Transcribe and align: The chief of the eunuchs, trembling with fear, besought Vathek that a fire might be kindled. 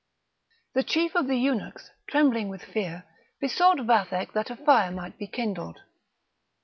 The 0.73 0.81
chief 0.81 1.13
of 1.15 1.27
the 1.27 1.35
eunuchs, 1.35 1.91
trembling 2.09 2.49
with 2.49 2.63
fear, 2.63 3.05
besought 3.39 3.77
Vathek 3.77 4.33
that 4.33 4.49
a 4.49 4.55
fire 4.55 4.89
might 4.89 5.19
be 5.19 5.27
kindled. 5.27 5.77